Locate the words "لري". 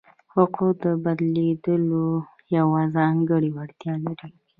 4.05-4.31